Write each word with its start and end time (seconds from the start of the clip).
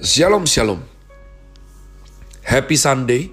Shalom 0.00 0.48
Shalom. 0.48 0.80
Happy 2.40 2.80
Sunday. 2.80 3.28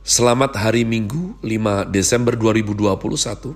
Selamat 0.00 0.56
hari 0.56 0.88
Minggu 0.88 1.36
5 1.44 1.92
Desember 1.92 2.32
2021 2.32 3.52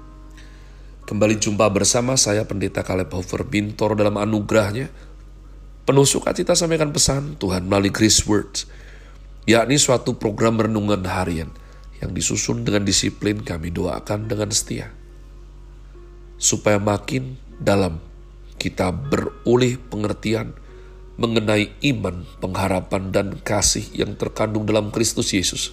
Kembali 1.08 1.40
jumpa 1.40 1.64
bersama 1.72 2.12
saya 2.20 2.44
Pendeta 2.44 2.84
Caleb 2.84 3.08
Hofer 3.08 3.48
Bintor 3.48 3.96
dalam 3.96 4.20
anugerahnya. 4.20 4.92
Penuh 5.88 6.04
sukacita 6.04 6.52
sampaikan 6.52 6.92
pesan 6.92 7.40
Tuhan 7.40 7.64
melalui 7.64 7.88
Grace 7.88 8.20
Words 8.28 8.68
yakni 9.48 9.80
suatu 9.80 10.20
program 10.20 10.60
renungan 10.60 11.08
harian 11.08 11.48
yang 12.04 12.12
disusun 12.12 12.68
dengan 12.68 12.84
disiplin 12.84 13.40
kami 13.40 13.72
doakan 13.72 14.28
dengan 14.28 14.52
setia. 14.52 14.92
Supaya 16.36 16.76
makin 16.76 17.40
dalam 17.56 17.96
kita 18.60 18.92
beroleh 18.92 19.80
pengertian 19.88 20.52
mengenai 21.22 21.70
iman, 21.94 22.26
pengharapan, 22.42 23.14
dan 23.14 23.38
kasih 23.38 23.86
yang 23.94 24.18
terkandung 24.18 24.66
dalam 24.66 24.90
Kristus 24.90 25.30
Yesus. 25.30 25.70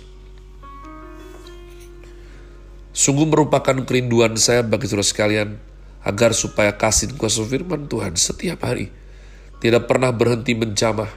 Sungguh 2.94 3.26
merupakan 3.26 3.74
kerinduan 3.82 4.38
saya 4.38 4.62
bagi 4.62 4.86
saudara 4.86 5.10
sekalian, 5.10 5.50
agar 6.06 6.38
supaya 6.38 6.78
kasih 6.78 7.18
kuasa 7.18 7.42
firman 7.42 7.90
Tuhan 7.90 8.14
setiap 8.14 8.62
hari 8.62 8.94
tidak 9.58 9.90
pernah 9.90 10.14
berhenti 10.14 10.54
menjamah, 10.54 11.10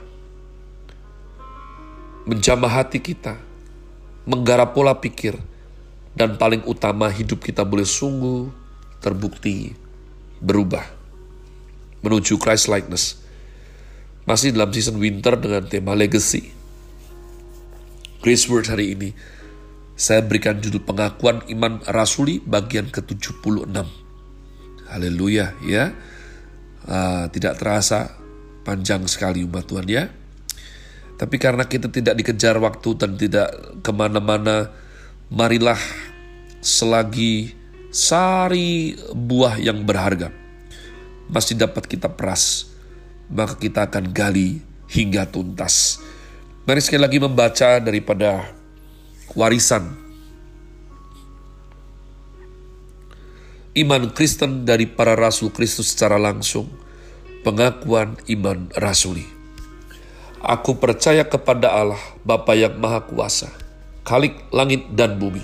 menjamah 2.25 2.71
hati 2.73 3.05
kita, 3.05 3.37
menggarap 4.25 4.73
pola 4.73 4.97
pikir, 4.97 5.37
dan 6.17 6.41
paling 6.41 6.65
utama 6.65 7.13
hidup 7.13 7.37
kita 7.45 7.61
boleh 7.61 7.85
sungguh 7.85 8.49
terbukti 8.97 9.77
berubah 10.41 10.83
menuju 12.03 12.35
Christ 12.35 12.67
likeness 12.67 13.22
masih 14.23 14.55
dalam 14.55 14.71
season 14.71 14.99
winter 14.99 15.35
dengan 15.35 15.67
tema 15.67 15.93
legacy. 15.95 16.55
Grace 18.23 18.47
Word 18.47 18.71
hari 18.71 18.95
ini, 18.95 19.09
saya 19.99 20.23
berikan 20.23 20.63
judul 20.63 20.79
pengakuan 20.83 21.43
iman 21.51 21.83
rasuli 21.91 22.39
bagian 22.39 22.87
ke-76. 22.87 23.67
Haleluya 24.87 25.55
ya. 25.67 25.91
Uh, 26.83 27.31
tidak 27.31 27.59
terasa 27.59 28.15
panjang 28.63 29.03
sekali 29.07 29.43
umat 29.43 29.67
Tuhan 29.67 29.87
ya. 29.87 30.07
Tapi 31.19 31.35
karena 31.39 31.67
kita 31.67 31.91
tidak 31.91 32.15
dikejar 32.19 32.59
waktu 32.59 32.89
dan 32.95 33.15
tidak 33.19 33.47
ke 33.83 33.91
mana-mana, 33.91 34.71
marilah 35.31 35.79
selagi 36.63 37.53
sari 37.93 38.97
buah 39.11 39.59
yang 39.59 39.83
berharga 39.85 40.33
masih 41.29 41.59
dapat 41.59 41.85
kita 41.85 42.09
peras 42.09 42.72
maka 43.33 43.57
kita 43.57 43.89
akan 43.89 44.13
gali 44.13 44.61
hingga 44.85 45.25
tuntas. 45.25 45.97
Mari 46.69 46.79
sekali 46.79 47.01
lagi 47.01 47.17
membaca 47.17 47.81
daripada 47.81 48.53
warisan 49.33 49.89
iman 53.73 54.13
Kristen 54.13 54.69
dari 54.69 54.85
para 54.85 55.17
rasul 55.17 55.49
Kristus 55.49 55.91
secara 55.91 56.21
langsung, 56.21 56.69
pengakuan 57.41 58.21
iman 58.29 58.69
rasuli. 58.77 59.25
Aku 60.43 60.77
percaya 60.77 61.25
kepada 61.25 61.73
Allah, 61.73 61.99
Bapa 62.21 62.53
yang 62.53 62.77
Maha 62.77 63.01
Kuasa, 63.01 63.49
Khalik 64.05 64.37
langit 64.53 64.93
dan 64.93 65.17
bumi. 65.17 65.41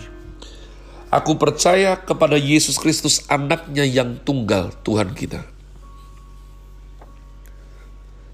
Aku 1.09 1.41
percaya 1.41 1.97
kepada 1.97 2.37
Yesus 2.37 2.77
Kristus 2.77 3.25
anaknya 3.33 3.81
yang 3.81 4.21
tunggal 4.21 4.69
Tuhan 4.85 5.17
kita 5.17 5.58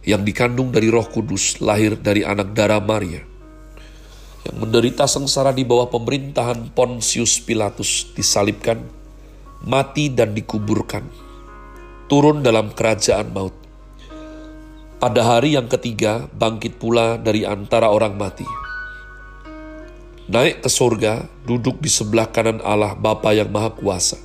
yang 0.06 0.22
dikandung 0.22 0.70
dari 0.70 0.88
Roh 0.94 1.10
Kudus, 1.10 1.58
lahir 1.60 1.98
dari 1.98 2.22
anak 2.22 2.54
darah 2.54 2.80
Maria, 2.80 3.26
yang 4.46 4.58
menderita 4.62 5.10
sengsara 5.10 5.50
di 5.50 5.66
bawah 5.66 5.90
pemerintahan 5.90 6.70
Pontius 6.78 7.42
Pilatus, 7.42 8.14
disalibkan, 8.14 8.86
mati 9.66 10.14
dan 10.14 10.38
dikuburkan, 10.38 11.10
turun 12.06 12.46
dalam 12.46 12.70
kerajaan 12.70 13.34
maut. 13.34 13.58
Pada 15.02 15.22
hari 15.26 15.58
yang 15.58 15.66
ketiga, 15.66 16.30
bangkit 16.32 16.78
pula 16.78 17.18
dari 17.18 17.44
antara 17.44 17.90
orang 17.90 18.16
mati. 18.16 18.48
Naik 20.26 20.66
ke 20.66 20.70
surga, 20.70 21.30
duduk 21.46 21.82
di 21.82 21.90
sebelah 21.90 22.30
kanan 22.30 22.58
Allah 22.66 22.98
Bapa 22.98 23.30
yang 23.34 23.54
Maha 23.54 23.70
Kuasa 23.74 24.25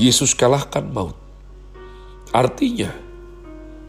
Yesus 0.00 0.32
kalahkan 0.32 0.88
maut. 0.88 1.12
Artinya, 2.32 2.88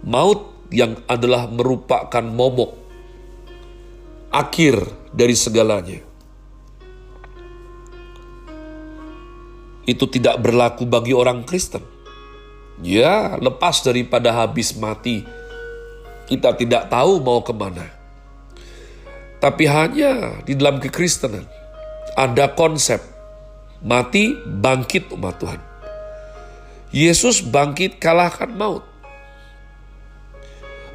maut 0.03 0.67
yang 0.67 0.99
adalah 1.07 1.47
merupakan 1.47 2.19
momok, 2.19 2.75
akhir 4.27 4.91
dari 5.15 5.31
segalanya. 5.39 6.03
Itu 9.87 10.03
tidak 10.11 10.43
berlaku 10.43 10.83
bagi 10.83 11.15
orang 11.15 11.47
Kristen. 11.47 11.87
Ya, 12.83 13.39
lepas 13.39 13.79
daripada 13.79 14.35
habis 14.35 14.75
mati, 14.75 15.23
kita 16.27 16.59
tidak 16.59 16.91
tahu 16.91 17.23
mau 17.23 17.39
ke 17.39 17.55
mana. 17.55 17.87
Tapi 19.39 19.63
hanya 19.63 20.43
di 20.43 20.59
dalam 20.59 20.83
kekristenan 20.83 21.47
ada 22.19 22.51
konsep 22.51 22.99
mati 23.79 24.35
bangkit 24.43 25.07
umat 25.15 25.39
Tuhan. 25.39 25.70
Yesus 26.91 27.39
bangkit 27.39 28.03
kalahkan 28.03 28.51
maut. 28.51 28.83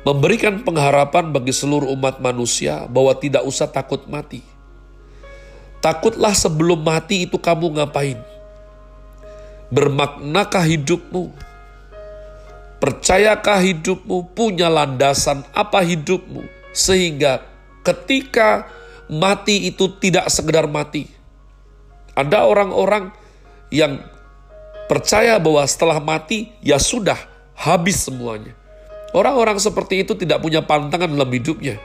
Memberikan 0.04 0.60
pengharapan 0.60 1.32
bagi 1.32 1.56
seluruh 1.56 1.88
umat 1.96 2.20
manusia 2.20 2.84
bahwa 2.86 3.16
tidak 3.16 3.42
usah 3.48 3.66
takut 3.66 4.04
mati. 4.06 4.44
Takutlah 5.80 6.36
sebelum 6.36 6.84
mati 6.84 7.24
itu 7.24 7.40
kamu 7.40 7.80
ngapain? 7.80 8.20
Bermaknakah 9.72 10.62
hidupmu? 10.62 11.32
Percayakah 12.76 13.58
hidupmu 13.64 14.36
punya 14.36 14.68
landasan 14.68 15.42
apa 15.56 15.80
hidupmu? 15.80 16.44
Sehingga 16.76 17.40
ketika 17.82 18.68
mati 19.08 19.66
itu 19.66 19.90
tidak 19.96 20.28
sekedar 20.28 20.68
mati. 20.68 21.08
Ada 22.12 22.46
orang-orang 22.46 23.10
yang 23.72 24.00
percaya 24.86 25.38
bahwa 25.38 25.62
setelah 25.66 25.98
mati 26.02 26.50
ya 26.62 26.78
sudah 26.78 27.18
habis 27.54 28.06
semuanya. 28.06 28.54
Orang-orang 29.14 29.56
seperti 29.56 30.02
itu 30.02 30.12
tidak 30.18 30.42
punya 30.42 30.60
pantangan 30.62 31.08
dalam 31.08 31.30
hidupnya. 31.30 31.78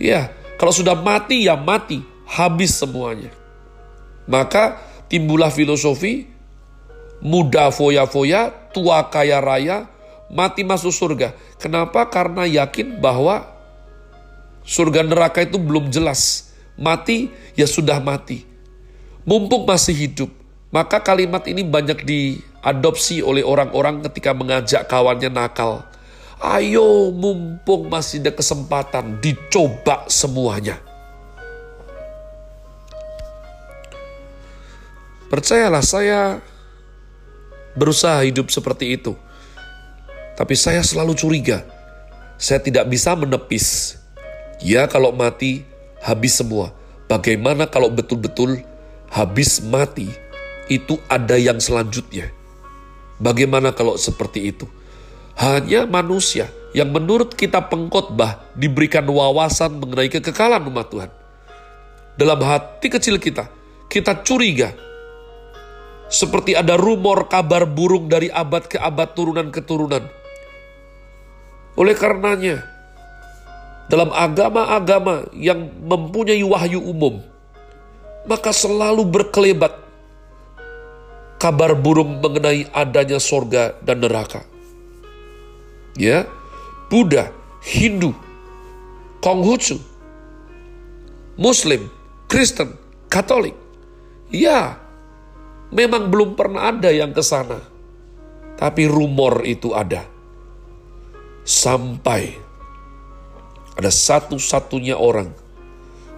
Ya, 0.00 0.32
kalau 0.60 0.74
sudah 0.74 0.96
mati 0.98 1.46
ya 1.48 1.56
mati, 1.56 2.04
habis 2.28 2.76
semuanya. 2.76 3.32
Maka 4.28 4.78
timbullah 5.08 5.48
filosofi 5.48 6.28
muda 7.20 7.68
foya-foya, 7.72 8.72
tua 8.72 9.08
kaya 9.08 9.40
raya, 9.40 9.88
mati 10.32 10.64
masuk 10.64 10.92
surga. 10.92 11.36
Kenapa? 11.60 12.08
Karena 12.08 12.48
yakin 12.48 13.00
bahwa 13.00 13.44
surga 14.64 15.04
neraka 15.04 15.44
itu 15.44 15.60
belum 15.60 15.92
jelas. 15.92 16.52
Mati 16.80 17.28
ya 17.56 17.68
sudah 17.68 18.00
mati. 18.00 18.48
Mumpung 19.28 19.68
masih 19.68 19.92
hidup, 19.92 20.32
maka 20.70 21.02
kalimat 21.02 21.42
ini 21.50 21.66
banyak 21.66 22.06
diadopsi 22.06 23.26
oleh 23.26 23.42
orang-orang 23.42 24.06
ketika 24.06 24.30
mengajak 24.30 24.86
kawannya 24.86 25.30
nakal. 25.30 25.82
Ayo 26.40 27.12
mumpung 27.12 27.90
masih 27.92 28.24
ada 28.24 28.32
kesempatan, 28.32 29.20
dicoba 29.20 30.08
semuanya. 30.08 30.80
Percayalah 35.28 35.84
saya 35.84 36.40
berusaha 37.76 38.18
hidup 38.24 38.48
seperti 38.48 38.96
itu. 38.96 39.14
Tapi 40.34 40.54
saya 40.56 40.80
selalu 40.80 41.12
curiga. 41.12 41.66
Saya 42.40 42.62
tidak 42.62 42.88
bisa 42.88 43.12
menepis. 43.12 44.00
Ya 44.64 44.88
kalau 44.88 45.12
mati, 45.12 45.62
habis 46.00 46.40
semua. 46.40 46.72
Bagaimana 47.04 47.68
kalau 47.68 47.92
betul-betul 47.92 48.64
habis 49.12 49.60
mati, 49.60 50.08
itu 50.70 51.02
ada 51.10 51.34
yang 51.34 51.58
selanjutnya. 51.58 52.30
Bagaimana 53.18 53.74
kalau 53.74 53.98
seperti 53.98 54.54
itu? 54.54 54.70
Hanya 55.34 55.84
manusia, 55.84 56.48
yang 56.70 56.94
menurut 56.94 57.34
kita 57.34 57.66
pengkhotbah 57.66 58.54
diberikan 58.54 59.02
wawasan 59.04 59.82
mengenai 59.82 60.06
kekekalan 60.06 60.62
umat 60.70 60.86
Tuhan. 60.88 61.10
Dalam 62.14 62.38
hati 62.46 62.86
kecil 62.86 63.18
kita, 63.18 63.50
kita 63.90 64.22
curiga 64.22 64.70
seperti 66.10 66.54
ada 66.54 66.78
rumor 66.78 67.26
kabar 67.26 67.66
burung 67.66 68.06
dari 68.06 68.30
abad 68.30 68.66
ke 68.66 68.78
abad 68.78 69.08
turunan 69.14 69.50
ke 69.50 69.62
turunan. 69.62 70.04
Oleh 71.78 71.94
karenanya, 71.94 72.66
dalam 73.90 74.10
agama-agama 74.14 75.30
yang 75.34 75.70
mempunyai 75.82 76.42
wahyu 76.44 76.82
umum, 76.82 77.22
maka 78.26 78.54
selalu 78.54 79.06
berkelebat 79.06 79.89
kabar 81.40 81.72
burung 81.72 82.20
mengenai 82.20 82.68
adanya 82.70 83.16
sorga 83.16 83.72
dan 83.80 84.04
neraka. 84.04 84.44
Ya, 85.96 86.28
Buddha, 86.92 87.32
Hindu, 87.64 88.12
Konghucu, 89.24 89.80
Muslim, 91.40 91.88
Kristen, 92.28 92.76
Katolik. 93.08 93.56
Ya, 94.30 94.78
Memang 95.70 96.10
belum 96.10 96.34
pernah 96.34 96.74
ada 96.74 96.90
yang 96.90 97.14
ke 97.14 97.22
sana. 97.22 97.62
Tapi 98.58 98.90
rumor 98.90 99.46
itu 99.46 99.70
ada. 99.70 100.02
Sampai 101.46 102.34
ada 103.78 103.88
satu-satunya 103.88 104.98
orang 104.98 105.30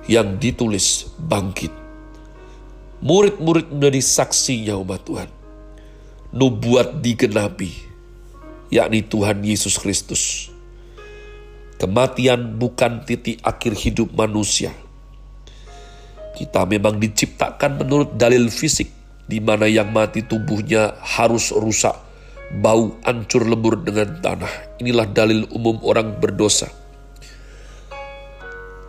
yang 0.08 0.40
ditulis 0.40 1.12
bangkit. 1.20 1.81
Murid-murid 3.02 3.74
menjadi 3.74 3.98
saksinya 3.98 4.78
umat 4.78 5.02
Tuhan. 5.02 5.26
Nubuat 6.30 7.02
digenapi, 7.02 7.74
yakni 8.70 9.02
Tuhan 9.02 9.42
Yesus 9.42 9.74
Kristus. 9.74 10.54
Kematian 11.82 12.62
bukan 12.62 13.02
titik 13.02 13.42
akhir 13.42 13.74
hidup 13.74 14.14
manusia. 14.14 14.70
Kita 16.38 16.62
memang 16.62 17.02
diciptakan 17.02 17.82
menurut 17.82 18.14
dalil 18.14 18.46
fisik, 18.54 18.94
di 19.26 19.42
mana 19.42 19.66
yang 19.66 19.90
mati 19.90 20.22
tubuhnya 20.22 20.94
harus 21.02 21.50
rusak, 21.50 21.98
bau 22.62 22.94
ancur 23.02 23.42
lebur 23.50 23.82
dengan 23.82 24.14
tanah. 24.22 24.78
Inilah 24.78 25.10
dalil 25.10 25.50
umum 25.50 25.82
orang 25.82 26.22
berdosa. 26.22 26.70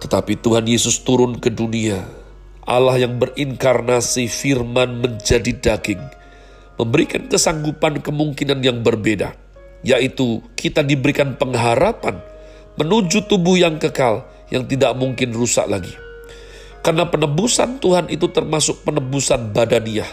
Tetapi 0.06 0.38
Tuhan 0.38 0.70
Yesus 0.70 1.02
turun 1.02 1.42
ke 1.42 1.50
dunia, 1.50 2.23
Allah 2.64 2.96
yang 2.96 3.20
berinkarnasi 3.20 4.32
firman 4.32 5.04
menjadi 5.04 5.52
daging, 5.52 6.00
memberikan 6.80 7.28
kesanggupan 7.28 8.00
kemungkinan 8.00 8.64
yang 8.64 8.80
berbeda, 8.80 9.36
yaitu 9.84 10.40
kita 10.56 10.80
diberikan 10.80 11.36
pengharapan 11.36 12.24
menuju 12.80 13.28
tubuh 13.28 13.60
yang 13.60 13.78
kekal 13.78 14.24
yang 14.48 14.64
tidak 14.64 14.96
mungkin 14.96 15.36
rusak 15.36 15.68
lagi. 15.68 15.92
Karena 16.84 17.08
penebusan 17.08 17.80
Tuhan 17.84 18.08
itu 18.12 18.28
termasuk 18.32 18.84
penebusan 18.84 19.52
badaniah, 19.52 20.08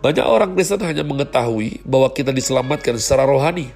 banyak 0.00 0.24
orang 0.24 0.56
Kristen 0.56 0.80
hanya 0.80 1.04
mengetahui 1.04 1.84
bahwa 1.84 2.08
kita 2.10 2.32
diselamatkan 2.32 2.96
secara 2.96 3.28
rohani. 3.28 3.68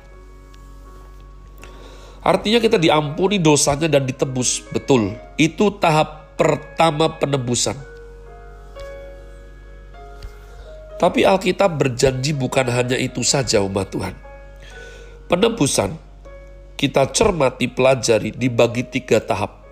Artinya 2.25 2.57
kita 2.57 2.81
diampuni 2.81 3.37
dosanya 3.37 3.85
dan 3.85 4.09
ditebus. 4.09 4.65
Betul, 4.73 5.13
itu 5.37 5.77
tahap 5.77 6.33
pertama 6.41 7.13
penebusan. 7.21 7.94
Tapi 10.95 11.27
Alkitab 11.27 11.75
berjanji 11.75 12.31
bukan 12.31 12.71
hanya 12.71 12.95
itu 12.95 13.27
saja 13.27 13.59
umat 13.63 13.91
Tuhan. 13.91 14.15
Penebusan 15.27 15.99
kita 16.79 17.11
cermati 17.11 17.67
pelajari 17.71 18.35
dibagi 18.35 18.87
tiga 18.87 19.19
tahap. 19.23 19.63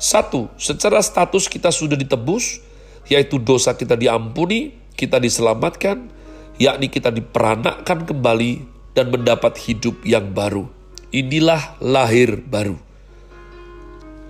Satu, 0.00 0.48
secara 0.56 1.04
status 1.04 1.48
kita 1.48 1.68
sudah 1.68 1.96
ditebus, 1.96 2.64
yaitu 3.08 3.36
dosa 3.36 3.76
kita 3.76 3.96
diampuni, 3.96 4.72
kita 4.96 5.20
diselamatkan, 5.20 6.08
yakni 6.56 6.88
kita 6.88 7.12
diperanakkan 7.12 8.08
kembali 8.08 8.64
dan 8.96 9.12
mendapat 9.12 9.56
hidup 9.60 10.00
yang 10.04 10.32
baru. 10.32 10.68
Inilah 11.12 11.80
lahir 11.84 12.40
baru. 12.40 12.80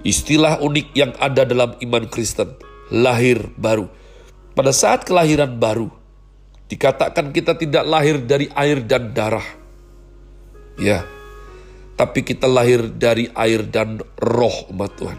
Istilah 0.00 0.64
unik 0.64 0.88
yang 0.96 1.12
ada 1.20 1.44
dalam 1.44 1.76
iman 1.76 2.04
Kristen, 2.08 2.56
lahir 2.88 3.52
baru. 3.60 3.86
Pada 4.56 4.72
saat 4.72 5.04
kelahiran 5.04 5.60
baru, 5.60 5.92
dikatakan 6.70 7.34
kita 7.34 7.58
tidak 7.58 7.84
lahir 7.84 8.22
dari 8.22 8.46
air 8.54 8.80
dan 8.86 9.10
darah. 9.10 9.44
Ya, 10.78 11.04
tapi 11.98 12.24
kita 12.24 12.46
lahir 12.46 12.88
dari 12.88 13.28
air 13.34 13.66
dan 13.66 14.00
roh 14.16 14.70
umat 14.72 14.94
Tuhan. 14.96 15.18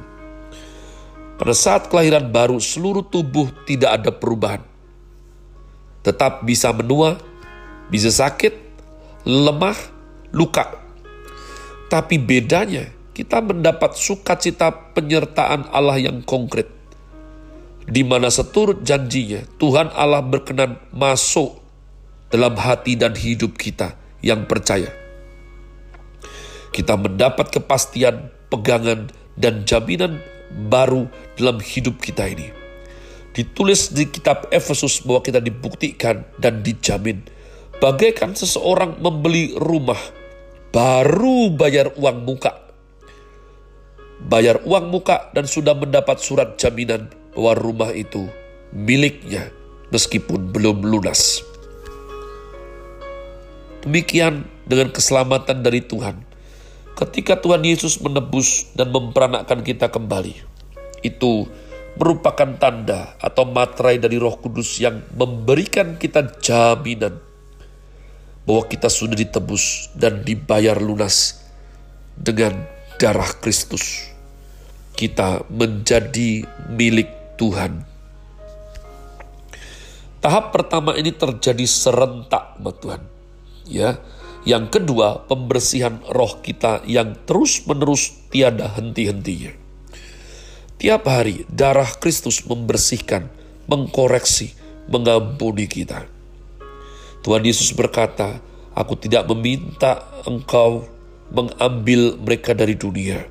Pada 1.37 1.53
saat 1.53 1.91
kelahiran 1.91 2.31
baru, 2.31 2.57
seluruh 2.57 3.05
tubuh 3.05 3.51
tidak 3.67 4.01
ada 4.01 4.09
perubahan 4.09 4.71
tetap 6.01 6.41
bisa 6.45 6.73
menua, 6.73 7.17
bisa 7.89 8.09
sakit, 8.09 8.53
lemah, 9.25 9.77
luka. 10.33 10.81
Tapi 11.87 12.17
bedanya, 12.17 12.89
kita 13.13 13.41
mendapat 13.41 13.93
sukacita 13.93 14.73
penyertaan 14.97 15.69
Allah 15.69 16.01
yang 16.01 16.25
konkret. 16.25 16.80
Di 17.89 18.05
mana 18.05 18.29
seturut 18.29 18.85
janjinya, 18.85 19.41
Tuhan 19.57 19.89
Allah 19.97 20.21
berkenan 20.21 20.77
masuk 20.93 21.57
dalam 22.29 22.53
hati 22.53 22.93
dan 22.93 23.17
hidup 23.17 23.57
kita 23.57 23.97
yang 24.21 24.45
percaya. 24.45 24.89
Kita 26.71 26.95
mendapat 26.95 27.51
kepastian, 27.51 28.31
pegangan, 28.47 29.11
dan 29.35 29.67
jaminan 29.67 30.21
baru 30.71 31.09
dalam 31.35 31.59
hidup 31.59 31.99
kita 31.99 32.29
ini. 32.29 32.53
Ditulis 33.31 33.91
di 33.91 34.07
kitab 34.07 34.47
Efesus 34.51 35.03
bahwa 35.03 35.23
kita 35.23 35.39
dibuktikan 35.39 36.27
dan 36.39 36.63
dijamin. 36.63 37.23
Bagaikan 37.81 38.37
seseorang 38.37 39.01
membeli 39.01 39.57
rumah 39.57 39.99
baru 40.69 41.49
bayar 41.51 41.97
uang 41.97 42.23
muka. 42.23 42.53
Bayar 44.21 44.61
uang 44.63 44.93
muka 44.93 45.33
dan 45.33 45.49
sudah 45.49 45.73
mendapat 45.73 46.21
surat 46.21 46.55
jaminan 46.61 47.09
bahwa 47.35 47.53
rumah 47.57 47.91
itu 47.95 48.27
miliknya 48.71 49.51
meskipun 49.91 50.51
belum 50.51 50.83
lunas 50.83 51.43
demikian 53.83 54.47
dengan 54.67 54.91
keselamatan 54.93 55.63
dari 55.63 55.83
Tuhan 55.83 56.21
ketika 56.95 57.39
Tuhan 57.39 57.65
Yesus 57.65 57.99
menebus 57.99 58.71
dan 58.77 58.93
memperanakkan 58.93 59.63
kita 59.63 59.89
kembali 59.89 60.37
itu 61.01 61.49
merupakan 61.99 62.55
tanda 62.55 63.19
atau 63.19 63.43
materai 63.43 63.99
dari 63.99 64.15
Roh 64.15 64.39
Kudus 64.39 64.79
yang 64.79 65.03
memberikan 65.11 65.99
kita 65.99 66.39
jaminan 66.39 67.19
bahwa 68.47 68.63
kita 68.65 68.87
sudah 68.87 69.17
ditebus 69.17 69.91
dan 69.93 70.23
dibayar 70.25 70.79
lunas 70.79 71.43
dengan 72.17 72.65
darah 72.97 73.31
Kristus. 73.37 74.09
Kita 74.97 75.45
menjadi 75.49 76.45
milik 76.69 77.09
Tuhan. 77.41 77.81
Tahap 80.21 80.53
pertama 80.53 80.93
ini 80.93 81.09
terjadi 81.09 81.65
serentak, 81.65 82.61
Tuhan. 82.61 83.01
Ya, 83.65 83.97
yang 84.45 84.69
kedua, 84.69 85.25
pembersihan 85.25 85.97
roh 86.05 86.37
kita 86.45 86.85
yang 86.85 87.17
terus-menerus 87.25 88.13
tiada 88.29 88.69
henti-hentinya. 88.77 89.57
Tiap 90.77 91.01
hari 91.09 91.49
darah 91.49 91.89
Kristus 91.97 92.45
membersihkan, 92.45 93.33
mengkoreksi, 93.65 94.53
mengampuni 94.85 95.65
kita. 95.65 96.05
Tuhan 97.25 97.41
Yesus 97.41 97.73
berkata, 97.73 98.37
Aku 98.77 98.93
tidak 99.01 99.25
meminta 99.33 100.05
engkau 100.29 100.85
mengambil 101.33 102.21
mereka 102.21 102.53
dari 102.53 102.77
dunia. 102.77 103.30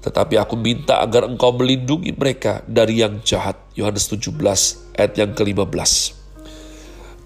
Tetapi 0.00 0.40
aku 0.40 0.56
minta 0.56 1.04
agar 1.04 1.28
engkau 1.28 1.52
melindungi 1.52 2.16
mereka 2.16 2.64
dari 2.64 3.04
yang 3.04 3.20
jahat. 3.20 3.60
Yohanes 3.76 4.08
17 4.08 4.32
ayat 4.96 5.12
yang 5.16 5.32
ke-15. 5.36 6.16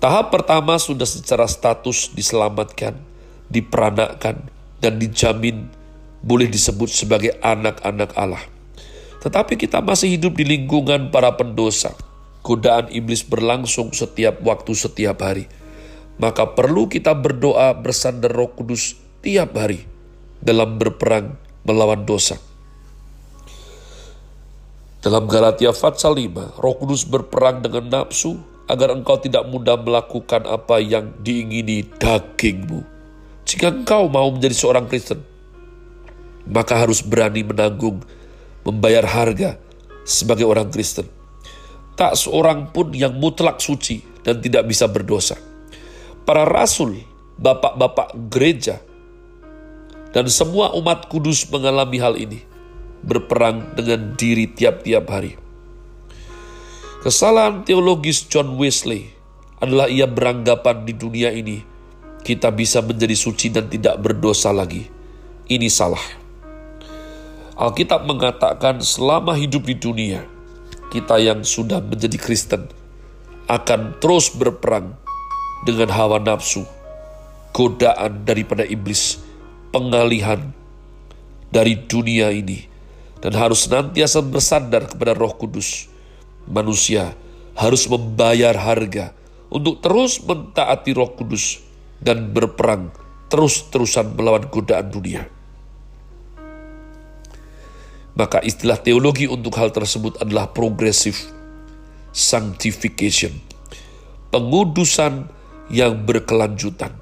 Tahap 0.02 0.34
pertama 0.34 0.76
sudah 0.76 1.06
secara 1.06 1.46
status 1.46 2.12
diselamatkan, 2.12 2.98
diperanakkan, 3.48 4.50
dan 4.82 5.00
dijamin 5.00 5.70
boleh 6.20 6.50
disebut 6.50 6.92
sebagai 6.92 7.32
anak-anak 7.40 8.12
Allah. 8.18 8.44
Tetapi 9.24 9.56
kita 9.56 9.80
masih 9.80 10.20
hidup 10.20 10.36
di 10.36 10.44
lingkungan 10.44 11.08
para 11.08 11.32
pendosa. 11.40 11.96
Godaan 12.44 12.92
iblis 12.92 13.24
berlangsung 13.24 13.96
setiap 13.96 14.44
waktu, 14.44 14.76
setiap 14.76 15.24
hari. 15.24 15.48
Maka 16.20 16.52
perlu 16.52 16.84
kita 16.92 17.16
berdoa 17.16 17.72
bersandar 17.72 18.36
roh 18.36 18.52
kudus 18.52 19.00
tiap 19.24 19.56
hari 19.56 19.88
dalam 20.44 20.76
berperang 20.76 21.40
melawan 21.64 22.04
dosa. 22.04 22.36
Dalam 25.04 25.28
Galatia 25.28 25.68
Fatsal 25.76 26.16
5, 26.16 26.64
roh 26.64 26.80
kudus 26.80 27.04
berperang 27.04 27.60
dengan 27.60 27.92
nafsu 27.92 28.40
agar 28.64 28.88
engkau 28.88 29.20
tidak 29.20 29.44
mudah 29.52 29.76
melakukan 29.76 30.48
apa 30.48 30.80
yang 30.80 31.12
diingini 31.20 31.84
dagingmu. 32.00 32.80
Jika 33.44 33.68
engkau 33.68 34.08
mau 34.08 34.32
menjadi 34.32 34.56
seorang 34.56 34.88
Kristen, 34.88 35.20
maka 36.48 36.80
harus 36.80 37.04
berani 37.04 37.44
menanggung, 37.44 38.00
membayar 38.64 39.04
harga 39.04 39.60
sebagai 40.08 40.48
orang 40.48 40.72
Kristen. 40.72 41.04
Tak 42.00 42.16
seorang 42.16 42.72
pun 42.72 42.96
yang 42.96 43.12
mutlak 43.12 43.60
suci 43.60 44.00
dan 44.24 44.40
tidak 44.40 44.64
bisa 44.64 44.88
berdosa. 44.88 45.36
Para 46.24 46.48
rasul, 46.48 47.04
bapak-bapak 47.36 48.16
gereja, 48.32 48.80
dan 50.16 50.32
semua 50.32 50.72
umat 50.80 51.12
kudus 51.12 51.44
mengalami 51.52 52.00
hal 52.00 52.16
ini, 52.16 52.53
berperang 53.04 53.76
dengan 53.76 54.16
diri 54.16 54.48
tiap-tiap 54.48 55.04
hari. 55.12 55.36
Kesalahan 57.04 57.68
teologis 57.68 58.24
John 58.26 58.56
Wesley 58.56 59.12
adalah 59.60 59.92
ia 59.92 60.08
beranggapan 60.08 60.88
di 60.88 60.96
dunia 60.96 61.28
ini 61.30 61.74
kita 62.24 62.48
bisa 62.48 62.80
menjadi 62.80 63.12
suci 63.12 63.52
dan 63.52 63.68
tidak 63.68 64.00
berdosa 64.00 64.48
lagi. 64.48 64.88
Ini 65.44 65.68
salah. 65.68 66.00
Alkitab 67.54 68.08
mengatakan 68.08 68.80
selama 68.80 69.36
hidup 69.36 69.68
di 69.68 69.76
dunia, 69.76 70.24
kita 70.88 71.20
yang 71.20 71.44
sudah 71.44 71.84
menjadi 71.84 72.16
Kristen 72.16 72.66
akan 73.44 74.00
terus 74.00 74.32
berperang 74.32 74.96
dengan 75.68 75.92
hawa 75.92 76.16
nafsu, 76.16 76.64
godaan 77.52 78.24
daripada 78.24 78.64
iblis, 78.64 79.20
pengalihan 79.68 80.56
dari 81.52 81.76
dunia 81.76 82.32
ini, 82.32 82.64
dan 83.24 83.32
harus 83.32 83.64
senantiasa 83.64 84.20
bersandar 84.20 84.84
kepada 84.84 85.16
Roh 85.16 85.32
Kudus. 85.32 85.88
Manusia 86.44 87.16
harus 87.56 87.88
membayar 87.88 88.52
harga 88.52 89.16
untuk 89.48 89.80
terus 89.80 90.20
mentaati 90.20 90.92
Roh 90.92 91.16
Kudus 91.16 91.64
dan 92.04 92.36
berperang 92.36 92.92
terus-terusan 93.32 94.12
melawan 94.12 94.44
godaan 94.52 94.92
dunia. 94.92 95.24
Maka 98.14 98.44
istilah 98.44 98.76
teologi 98.76 99.24
untuk 99.24 99.56
hal 99.56 99.72
tersebut 99.72 100.20
adalah 100.20 100.52
progressive 100.52 101.16
sanctification. 102.12 103.32
Pengudusan 104.28 105.32
yang 105.72 106.04
berkelanjutan. 106.04 106.92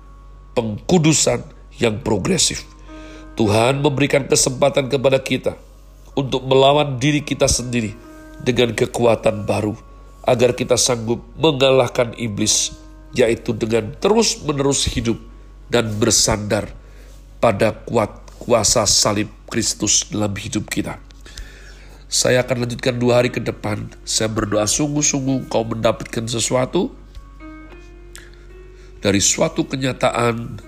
Pengkudusan 0.55 1.43
yang 1.83 2.01
progresif. 2.01 2.65
Tuhan 3.37 3.85
memberikan 3.85 4.25
kesempatan 4.25 4.89
kepada 4.89 5.21
kita 5.21 5.57
untuk 6.13 6.45
melawan 6.45 7.01
diri 7.01 7.25
kita 7.25 7.49
sendiri 7.49 7.97
dengan 8.43 8.77
kekuatan 8.77 9.49
baru 9.49 9.73
agar 10.27 10.55
kita 10.55 10.79
sanggup 10.79 11.23
mengalahkan 11.39 12.15
iblis 12.19 12.77
yaitu 13.13 13.53
dengan 13.53 13.93
terus-menerus 13.99 14.89
hidup 14.89 15.19
dan 15.69 15.89
bersandar 15.97 16.69
pada 17.41 17.73
kuat 17.85 18.13
kuasa 18.41 18.85
salib 18.89 19.29
Kristus 19.47 20.09
dalam 20.09 20.33
hidup 20.35 20.69
kita. 20.69 20.99
Saya 22.13 22.45
akan 22.45 22.69
lanjutkan 22.69 23.01
dua 23.01 23.25
hari 23.25 23.33
ke 23.33 23.41
depan. 23.41 23.89
Saya 24.05 24.29
berdoa 24.29 24.69
sungguh-sungguh 24.69 25.49
kau 25.49 25.65
mendapatkan 25.65 26.29
sesuatu 26.29 26.93
dari 29.01 29.19
suatu 29.19 29.65
kenyataan 29.65 30.61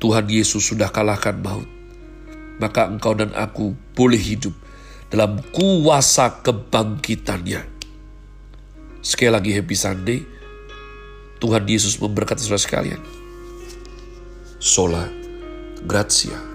Tuhan 0.00 0.26
Yesus 0.28 0.64
sudah 0.72 0.88
kalahkan 0.88 1.36
maut. 1.40 1.75
Maka 2.56 2.88
engkau 2.88 3.12
dan 3.12 3.34
aku 3.36 3.76
boleh 3.92 4.20
hidup 4.20 4.52
dalam 5.12 5.42
kuasa 5.52 6.40
kebangkitannya. 6.40 7.62
Sekali 9.04 9.30
lagi 9.30 9.50
happy 9.54 9.76
Sunday. 9.76 10.20
Tuhan 11.36 11.68
Yesus 11.68 12.00
memberkati 12.00 12.40
saudara 12.40 12.62
sekalian. 12.62 13.02
Sola 14.56 15.04
Gracia. 15.84 16.45